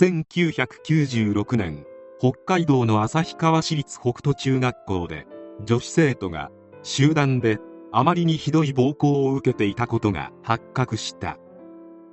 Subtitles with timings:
[0.00, 1.84] 1996年
[2.20, 5.26] 北海道の旭川市立北斗中学校で
[5.64, 6.52] 女子生徒が
[6.84, 7.58] 集団で
[7.90, 11.36] あまりにひどい暴行を受けていたことが発覚した。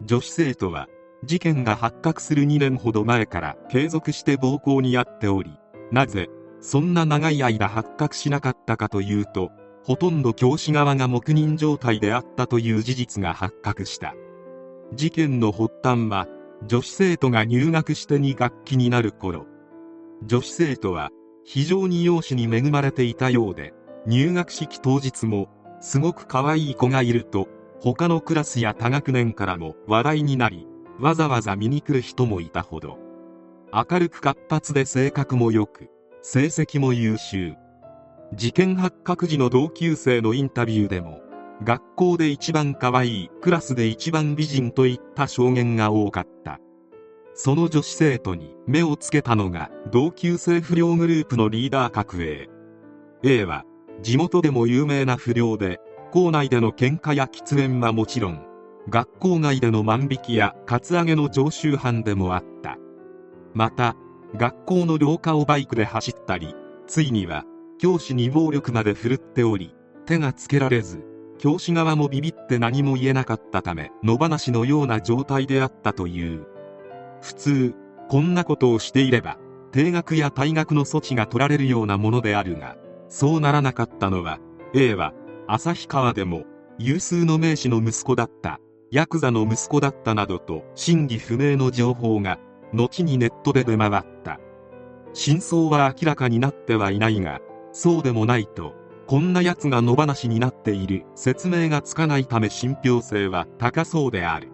[0.03, 0.87] 女子生徒は
[1.25, 5.51] 事件が発覚する2年ほど前から継続して暴行にあっており
[5.91, 6.27] なぜ
[6.61, 9.51] そんな長い間発覚しなかったかというと
[9.83, 14.15] ほとんど教師側が黙認状態であったという事実が発覚した。
[14.93, 16.27] 事件の発端は
[16.67, 19.45] 女子生徒が入学して2学期になる頃
[20.25, 21.09] 女子生徒は
[21.43, 23.73] 非常に容姿に恵まれていたようで
[24.07, 27.47] 入学式当日もすごく可愛い子がいると
[27.81, 30.67] 他のクラスや他学年からも話題になり
[30.99, 32.97] わざわざ見に来る人もいたほど。
[33.73, 35.89] 明るく活発で性格も良く
[36.21, 37.55] 成績も優秀。
[38.33, 41.21] 事件発覚時の同級生のインタビューでも
[41.63, 46.59] 学校で一番可愛いクラスで一番美人といった証言が多かった。
[47.37, 52.49] その女子生徒に目をつけたのが同級生不良グループのリーダー格 A
[53.23, 53.65] A は
[54.01, 55.81] 地元でも有名な不良で
[56.13, 58.45] 校内での喧嘩や喫煙はもちろん
[58.87, 62.77] 学校外での万引きやカツアゲの常習犯でもあった。
[63.53, 63.95] また
[64.35, 66.55] 学校の廊下をバイクで走ったり
[66.87, 67.43] ついには
[67.79, 71.03] 教師に暴力まで振るっており手がつけられず
[71.37, 76.47] 教師側もビビって何も言えなかったため野放しのような状態であったという。
[77.25, 77.73] 普通
[78.07, 79.39] こんなことをしていれば
[79.71, 82.77] 定額や退学の措置が取られるようなものであるが
[83.09, 84.37] そうならなかったのは
[84.75, 85.11] A は
[85.47, 86.43] 旭川でも
[86.77, 88.59] 有数の名士の息子だった
[88.91, 92.37] ヤクザの息子だったなどと真偽不明の情報が
[92.73, 93.91] 後にネットで出回っ
[94.23, 94.39] た。
[95.13, 97.39] 真相は明らかになってはいないが
[97.71, 98.73] そうでもないと
[99.07, 104.49] こんな奴が野放しになっている説明がつかないため信憑性は高そうである。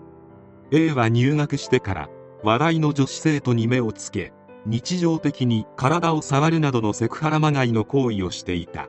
[0.72, 2.10] A は入学してから
[2.44, 4.34] 話題の女子生徒に目をつけ
[4.66, 8.88] 日常的に体を触るなどのセクハラまがいの行為をしていた。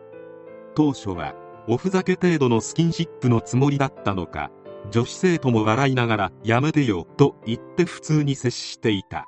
[0.74, 1.34] 当初は
[1.68, 4.50] おふざけ程度のスキンシップのつもりだったのか
[4.90, 9.26] 女子生徒も笑いながらやめてよと言って普通に接していた。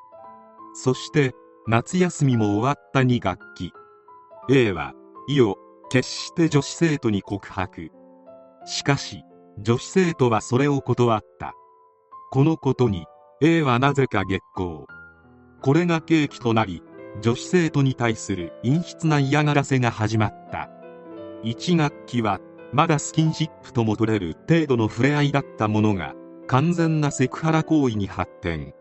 [0.74, 1.32] そして
[1.66, 3.72] 夏休みも終わった2学期。
[4.50, 4.92] A は
[5.28, 5.56] 意を
[5.90, 7.90] 決して女子生徒に告白。
[8.66, 9.22] しかし
[9.58, 11.54] 女子生徒はそれを断った。
[12.30, 13.06] このことに
[13.40, 14.86] A はなぜか激高
[15.60, 16.82] これが契機となり
[17.20, 20.70] 女子生徒に対する陰湿な嫌がらせが始まった。
[21.42, 22.40] 1学期は
[22.72, 26.14] まだスキンシップとも取れる程度の触れ合いだったものが
[26.46, 28.72] 完全なセクハラ行為に発展。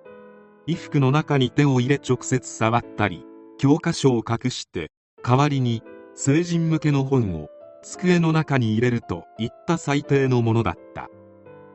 [0.65, 3.25] 衣服の中に手を入れ直接触ったり
[3.57, 4.91] 教科書を隠して
[5.23, 5.83] 代わりに
[6.15, 7.49] 成人向けの本を
[7.81, 11.09] 机の中に入れるといった最低のものだった。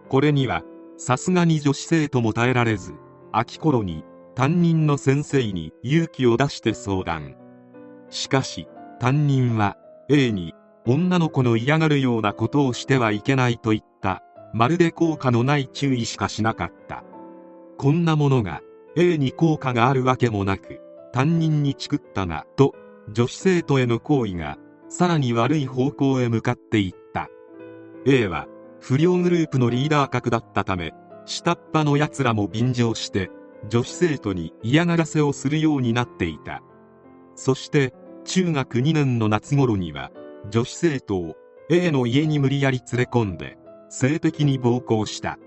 [0.09, 0.63] これには
[0.99, 2.93] さすがに女子生徒も耐えられず
[3.33, 4.05] 秋頃に
[4.35, 7.37] 担任の先生に勇気を出して相談。
[8.11, 8.67] しかし
[9.01, 9.77] 担任は
[10.11, 10.55] A に
[10.87, 14.23] 女の子の嫌がるようなことをしてはいけないといった。
[14.55, 17.05] まるで効果のない注意しかしなかった。
[17.77, 18.61] こんなものが
[18.97, 20.81] A に効果があるわけもなく
[21.13, 22.75] 担任にチクったなと
[23.13, 24.57] 女子生徒への行為が
[24.89, 27.29] さらに悪い方向へ向かっていった。
[28.05, 28.49] A は
[28.81, 30.93] 不良グループのリーダー格だったため
[31.25, 33.31] 下っ端の奴らも便乗して
[33.69, 36.63] 女子生徒に嫌がらせをするようになっていた。
[37.35, 37.93] そして
[38.25, 40.11] 中学2年の夏頃には
[40.51, 41.37] 女子生徒を
[41.71, 43.59] A の家に無理やり連れ込んで
[43.91, 45.39] 性的に暴行した。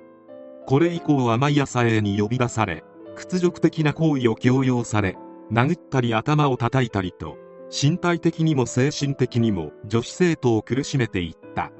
[0.67, 2.83] これ以降は毎朝 A に呼び出され
[3.15, 5.17] 屈辱的な行為を強要され
[5.51, 7.37] 殴ったり頭を叩いたりと
[7.71, 11.71] 身体的にも精神的にも女子生徒を苦しめていった。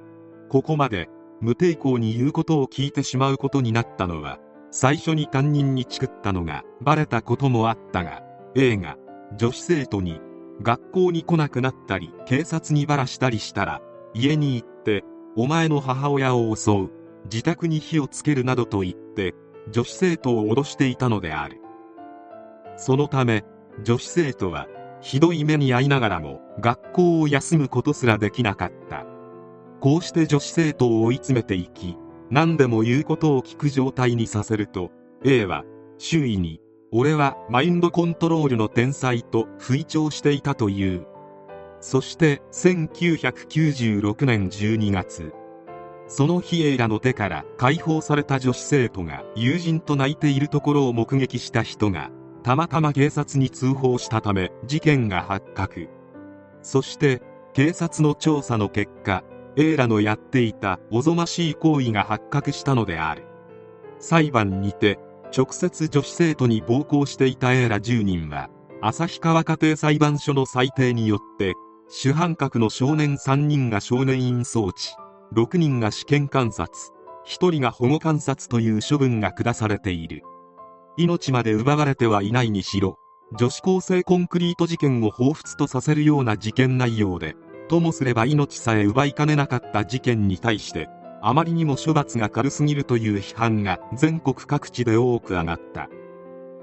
[0.49, 1.09] ここまで
[1.41, 8.23] 無抵抗に言うことを聞いてしまうことになったのは最初に担任にチクったのがバレたこともあったが
[8.55, 8.97] A が
[9.35, 10.21] 女子生徒に
[10.61, 13.81] 学校に来なくなったり警察にバラしたりしたら
[14.13, 15.03] 家に行って
[15.35, 16.89] お前の母親を襲う
[17.25, 19.33] 自宅に火をつけるなどと言って
[19.71, 21.61] 女子生徒を脅していたのである。
[22.77, 23.43] そのため
[23.83, 24.67] 女子生徒は
[25.01, 29.10] ひどい目に遭いながらも学校を休むことすらできなかった。
[29.81, 31.97] こうして女子生徒を追い詰めていき
[32.29, 34.91] 何でも言うことを聞く状態にさせると
[35.25, 35.63] A は
[35.97, 36.61] 周囲に
[36.91, 41.07] 俺はマインドコントロールの天才と吹聴していたという。
[41.79, 45.33] そして1996年12月
[46.07, 52.11] その日エイラの手から解放された女子生徒が友人と泣いているところを目撃した人が
[52.43, 55.89] たまたま警察に通報したため事件が発覚。
[56.61, 57.23] そして
[57.53, 59.23] 警察の調査の結果
[59.57, 63.23] エイラのやっていたおぞましい行為が発覚したのである。
[63.99, 64.99] 裁判にて
[65.35, 68.49] 直接女子生徒に暴行していた A ら10人は
[68.81, 71.53] 旭川家庭裁判所の裁定によって
[71.87, 74.95] 主犯格の少年3人が少年院送致
[75.33, 76.71] 6人が試験観察
[77.27, 80.23] 1人が保護観察という処分が下されている。
[80.97, 82.97] 命まで奪われてはいないにしろ
[83.37, 87.35] 女子高生コンクリート事件を彷彿とさせるような事件内容で
[87.71, 90.89] ともすれば命さえ奪いかねなかった事件に対して
[91.21, 95.87] あまりにも処罰が軽すぎるという批判が全国各地で多く上がった。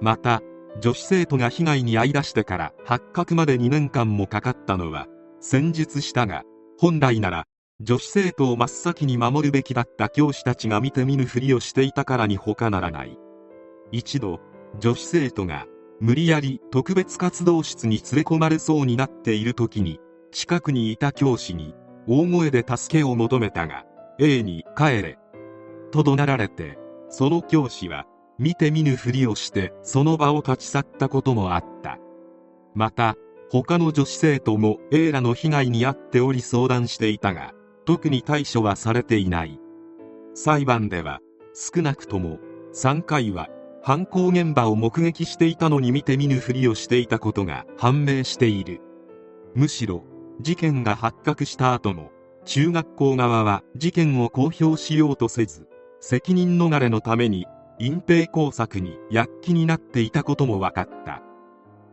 [0.02, 0.42] また
[0.82, 5.06] 女子生徒が被害に遭い出してから発覚まで2年間もかかったのは
[5.40, 6.42] 戦術したが
[6.78, 7.46] 本来なら
[7.80, 13.16] 女子生徒を真っ先に守るべきだった教師たちが見て見ぬふりをしていたからに他ならない。
[13.92, 14.40] 一度
[14.78, 15.64] 女子生徒が
[16.00, 21.74] 無理やり特別活動室に連れ込まれそうになっている時に近くにいた教師に
[22.06, 23.84] 大声で助けを求めたが
[24.18, 25.18] A に帰れ
[25.90, 26.78] と怒鳴られて
[27.08, 28.06] その教師は
[28.38, 31.98] 見て見ぬふりをしてその場を立ち去ったこともあった。
[32.74, 33.16] また
[33.50, 37.52] 他の女子生徒も A らの被害に遭っており相談していたが
[37.86, 39.58] 特に対処はされていない。
[40.34, 41.20] 裁判では
[41.54, 42.38] 少なくとも
[42.74, 43.48] 3回は
[43.82, 48.80] 犯行現場を目撃していたのに見て見ぬふりをしていたことが判明している。
[49.54, 50.04] むしろ
[50.40, 52.10] 事件が発覚した後も
[52.44, 55.68] 中学校側は事件を公表しようとせず
[56.00, 57.46] 責任逃れのために
[57.78, 61.22] 隠蔽工作に躍起になっていたことも分かった。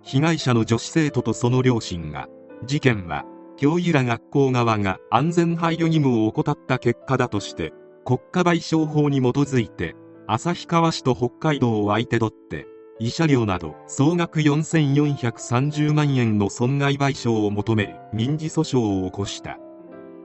[0.06, 2.27] 被害者の女子生徒とその両親が
[2.63, 3.25] 事件は
[3.57, 7.74] 教諭ら学校側が安全配慮義務を怠った結果だとして
[8.06, 9.95] 国家賠償法に基づいて
[10.27, 12.68] 旭川市と北海道を相手取って
[13.00, 19.57] 慰謝料など総額4430万円の損害賠償を求める民事訴訟を起こした。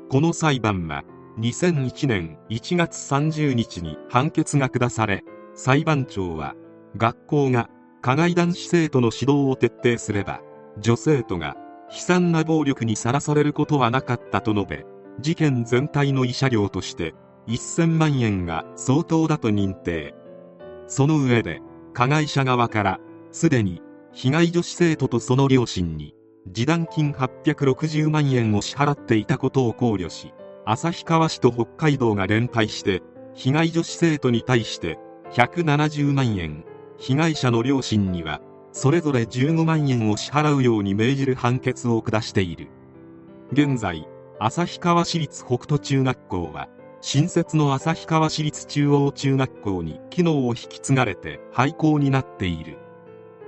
[0.08, 1.04] この裁判は
[1.38, 5.24] 2001年1月30日に判決が下され
[5.54, 6.54] 裁判長は
[6.96, 7.68] 学校が
[8.02, 10.40] 加害男子生徒の指導を徹底すれば
[10.78, 11.56] 女生徒が
[11.90, 14.86] 悲惨な暴力にさらされることはなかったと述べ
[15.20, 17.14] 事件全体の慰謝料として
[17.48, 20.14] 1000万円が相当だと認定。
[20.86, 21.60] その上で
[21.92, 23.00] 加害者側から
[23.32, 23.82] すでに
[24.12, 26.14] 被害女子生徒とその両親に
[26.46, 30.32] 示談金860万円を支払っていたことを考慮し
[30.64, 33.02] 旭川市と北海道が連帯して
[33.34, 34.98] 被害女子生徒に対して
[35.32, 36.64] 170万円。
[36.98, 42.68] 被害者の両親にはそれぞれ15万円を支払うように命じる判決を下している。
[43.52, 44.06] 現在
[44.38, 46.68] 旭川市立北斗中学校は
[47.02, 52.78] 新設の旭川市立中央中学校に機能を引き継がれて廃校になっている。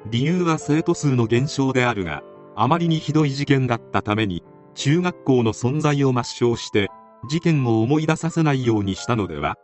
[0.06, 2.22] 理由は生徒数の減少であるが
[2.56, 4.42] あまりにひどい事件だったために
[4.74, 6.88] 中学校の存在を抹消して
[7.28, 9.56] 事件を思い出させないようにしたのでは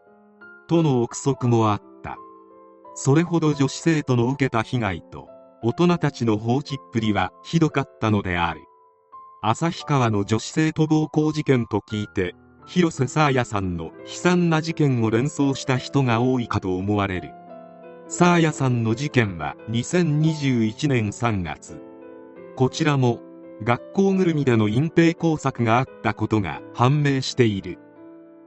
[0.68, 2.18] との憶測もあった。
[2.94, 5.28] それほど女子生徒の受けた被害と
[5.62, 8.60] 大人たちの放置っぷりはひどかったのである。
[9.40, 12.34] 旭川の女子生徒暴行事件と聞いて
[12.68, 17.30] 広瀬沙彩さんの悲惨な事件を連想した人が多いかと思われる。
[18.08, 21.80] 沙彩さんの事件は2021年3月。
[22.56, 23.20] こちらも
[23.64, 27.78] 学校ぐるみでの隠蔽工作があったことが判明している。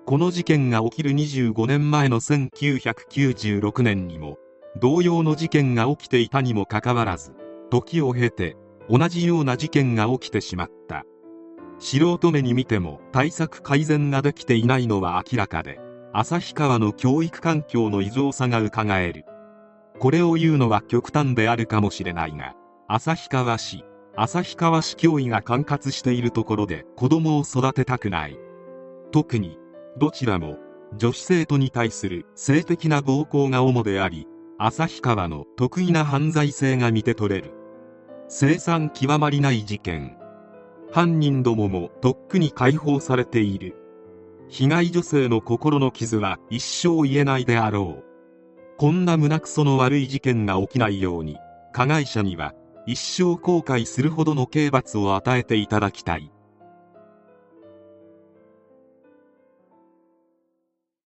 [0.06, 4.38] この事件が起きる25年前の1996年にも
[4.80, 7.34] 同様の事件が起きていたにもかかわらず
[7.72, 8.56] 時を経て
[8.88, 11.06] 同じような事件が起きてしまった。
[11.82, 15.80] 素人目に見ても対策改善ができていないのは明らかで
[16.14, 19.26] 旭川の教育環境の異常さがうかがえる。
[20.00, 22.56] これを言うのは極端であるかもしれないが
[22.88, 23.84] 旭川市
[24.16, 28.38] 旭川市教委が管轄しているところで子供を育てたくない。
[29.12, 29.58] 特に
[29.98, 30.58] どちらも
[30.96, 34.28] 女子生徒に対する性的な暴行が主であり
[34.60, 37.54] 旭川の得意な犯罪性が見て取れる。
[38.28, 40.21] 生産極まりない事件。
[40.92, 43.76] 犯人どももとっくに解放されている。
[44.50, 48.04] 被害女性の心の傷は一生癒えないであろう。
[48.78, 51.38] こんな胸くその悪い事件が起きないように
[51.72, 52.54] 加害者には
[52.86, 56.32] 一生後悔するほどの刑罰を与えていただきたい。